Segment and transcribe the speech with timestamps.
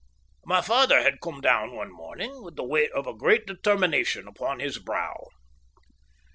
[0.47, 4.59] My father had come down one morning with the weight of a great determination upon
[4.59, 5.27] his brow.